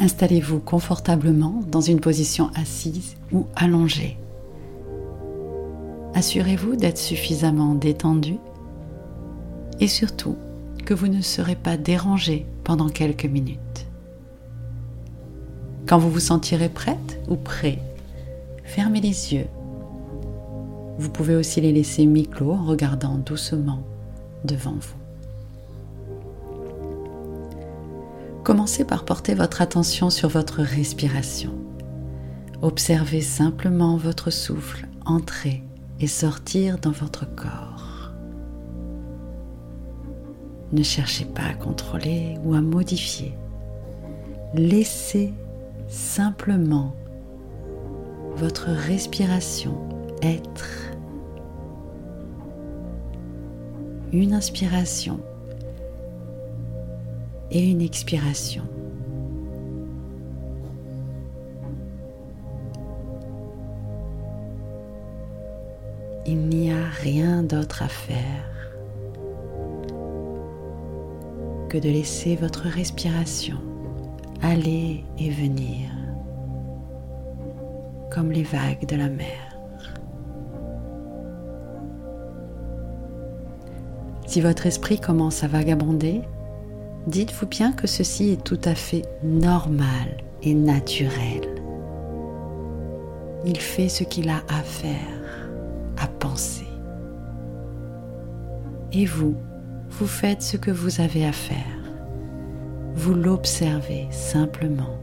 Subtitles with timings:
[0.00, 4.16] Installez-vous confortablement dans une position assise ou allongée.
[6.14, 8.36] Assurez-vous d'être suffisamment détendu
[9.78, 10.36] et surtout
[10.86, 13.86] que vous ne serez pas dérangé pendant quelques minutes.
[15.86, 17.78] Quand vous vous sentirez prête ou prêt,
[18.64, 19.48] fermez les yeux.
[20.98, 23.82] Vous pouvez aussi les laisser mi-clos en regardant doucement
[24.44, 24.99] devant vous.
[28.44, 31.52] Commencez par porter votre attention sur votre respiration.
[32.62, 35.62] Observez simplement votre souffle entrer
[35.98, 38.12] et sortir dans votre corps.
[40.72, 43.34] Ne cherchez pas à contrôler ou à modifier.
[44.54, 45.34] Laissez
[45.88, 46.94] simplement
[48.36, 49.76] votre respiration
[50.22, 50.92] être.
[54.12, 55.20] Une inspiration
[57.50, 58.62] et une expiration.
[66.26, 68.50] Il n'y a rien d'autre à faire
[71.68, 73.56] que de laisser votre respiration
[74.42, 75.90] aller et venir
[78.10, 79.56] comme les vagues de la mer.
[84.26, 86.22] Si votre esprit commence à vagabonder,
[87.06, 91.40] dites-vous bien que ceci est tout à fait normal et naturel.
[93.44, 95.48] Il fait ce qu'il a à faire,
[95.98, 96.66] à penser.
[98.92, 99.34] Et vous,
[99.88, 101.78] vous faites ce que vous avez à faire.
[102.94, 104.96] Vous l'observez simplement.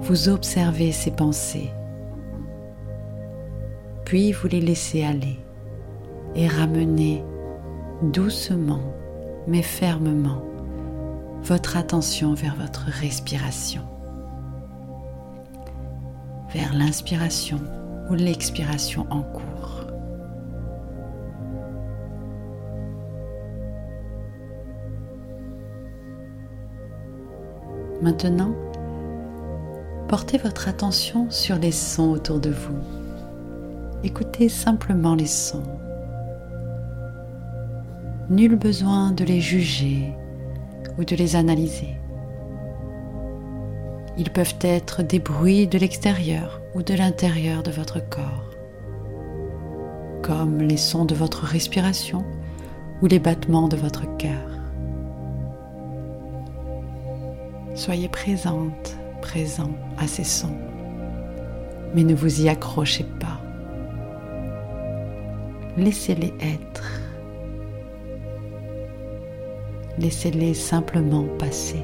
[0.00, 1.70] Vous observez ses pensées.
[4.04, 5.38] Puis vous les laissez aller
[6.36, 7.24] et ramenez
[8.02, 8.92] doucement
[9.48, 10.42] mais fermement
[11.46, 13.82] votre attention vers votre respiration,
[16.52, 17.60] vers l'inspiration
[18.10, 19.84] ou l'expiration en cours.
[28.02, 28.52] Maintenant,
[30.08, 32.78] portez votre attention sur les sons autour de vous.
[34.02, 35.62] Écoutez simplement les sons.
[38.30, 40.12] Nul besoin de les juger
[40.98, 41.94] ou de les analyser.
[44.18, 48.50] Ils peuvent être des bruits de l'extérieur ou de l'intérieur de votre corps,
[50.22, 52.24] comme les sons de votre respiration
[53.02, 54.50] ou les battements de votre cœur.
[57.74, 60.56] Soyez présente, présent à ces sons,
[61.94, 63.40] mais ne vous y accrochez pas.
[65.76, 67.05] Laissez-les être.
[69.98, 71.82] Laissez-les simplement passer.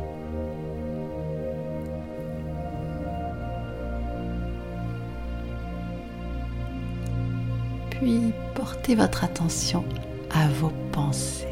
[7.90, 9.84] Puis portez votre attention
[10.30, 11.46] à vos pensées.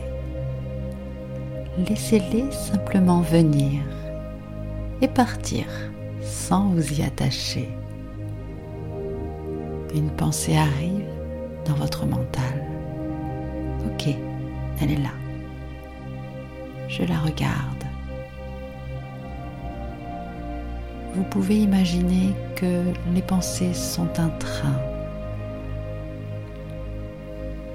[1.89, 3.83] Laissez-les simplement venir
[5.01, 5.65] et partir
[6.21, 7.71] sans vous y attacher.
[9.95, 11.07] Une pensée arrive
[11.65, 12.67] dans votre mental.
[13.87, 14.15] Ok,
[14.81, 15.30] elle est là
[16.91, 17.85] je la regarde.
[21.15, 22.85] Vous pouvez imaginer que
[23.15, 24.81] les pensées sont un train.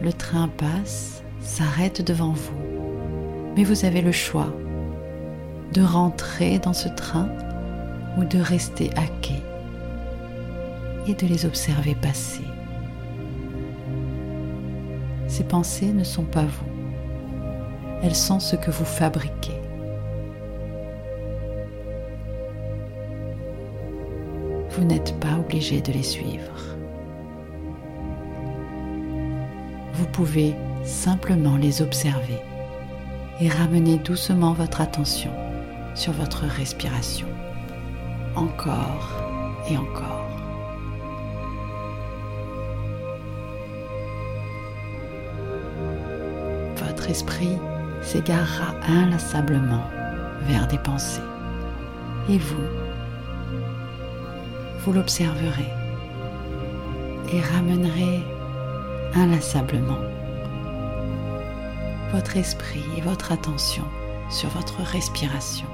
[0.01, 2.57] Le train passe, s'arrête devant vous,
[3.55, 4.53] mais vous avez le choix
[5.73, 7.29] de rentrer dans ce train
[8.17, 9.41] ou de rester à quai
[11.07, 12.43] et de les observer passer.
[15.27, 16.74] Ces pensées ne sont pas vous
[18.05, 19.59] elles sont ce que vous fabriquez.
[24.69, 26.53] Vous n'êtes pas obligé de les suivre.
[29.93, 32.37] Vous pouvez simplement les observer
[33.41, 35.31] et ramener doucement votre attention
[35.95, 37.27] sur votre respiration.
[38.35, 39.09] Encore
[39.67, 40.27] et encore.
[46.75, 47.57] Votre esprit
[48.01, 49.89] s'égarera inlassablement
[50.41, 51.21] vers des pensées.
[52.29, 52.63] Et vous,
[54.79, 55.69] vous l'observerez
[57.31, 58.23] et ramènerez
[59.15, 59.99] inlassablement
[62.11, 63.83] votre esprit et votre attention
[64.29, 65.67] sur votre respiration.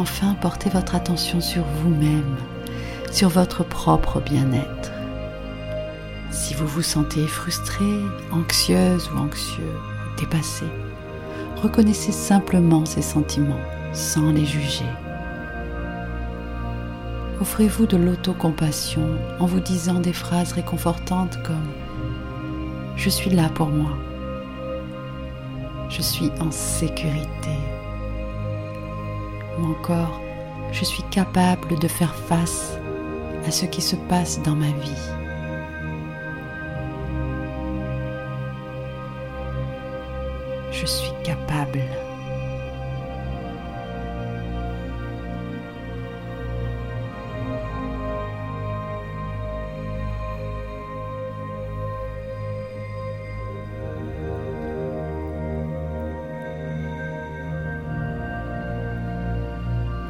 [0.00, 2.36] Enfin, portez votre attention sur vous-même,
[3.10, 4.92] sur votre propre bien-être.
[6.30, 7.84] Si vous vous sentez frustré,
[8.30, 9.74] anxieuse ou anxieux,
[10.16, 10.66] dépassé,
[11.62, 13.58] reconnaissez simplement ces sentiments
[13.92, 14.86] sans les juger.
[17.40, 21.56] Offrez-vous de l'autocompassion en vous disant des phrases réconfortantes comme⁇
[22.96, 23.90] Je suis là pour moi⁇
[25.90, 27.50] Je suis en sécurité⁇
[29.58, 30.20] ou encore⁇
[30.72, 32.78] Je suis capable de faire face
[33.46, 35.27] à ce qui se passe dans ma vie.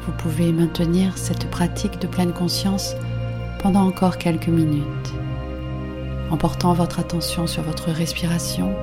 [0.05, 2.95] Vous pouvez maintenir cette pratique de pleine conscience
[3.61, 5.13] pendant encore quelques minutes,
[6.31, 8.73] en portant votre attention sur votre respiration,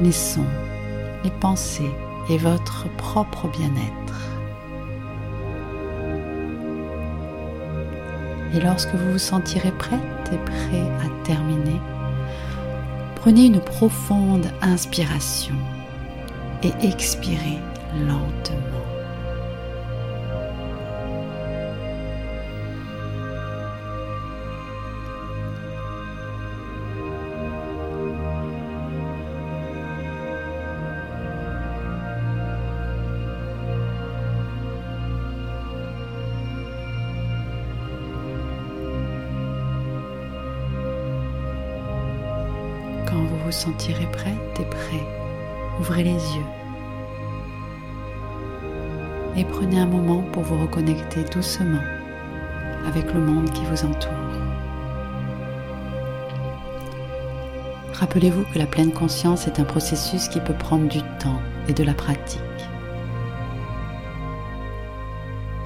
[0.00, 0.46] les sons,
[1.24, 1.90] les pensées
[2.28, 4.00] et votre propre bien-être.
[8.54, 10.00] Et lorsque vous vous sentirez prête
[10.32, 11.80] et prêt à terminer,
[13.16, 15.54] prenez une profonde inspiration
[16.62, 17.58] et expirez
[18.06, 18.79] lentement.
[43.50, 45.04] Vous sentirez prête et prêt,
[45.80, 46.50] ouvrez les yeux
[49.36, 51.82] et prenez un moment pour vous reconnecter doucement
[52.86, 54.12] avec le monde qui vous entoure.
[57.94, 61.82] Rappelez-vous que la pleine conscience est un processus qui peut prendre du temps et de
[61.82, 62.40] la pratique.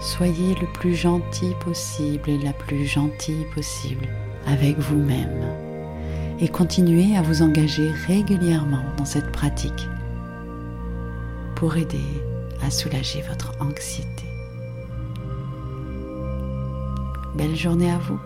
[0.01, 4.09] Soyez le plus gentil possible et la plus gentille possible
[4.47, 5.64] avec vous-même
[6.41, 9.89] et continuez à vous engager régulièrement dans cette pratique
[11.55, 12.05] pour aider
[12.63, 14.25] à soulager votre anxiété.
[17.35, 18.21] Belle journée à vous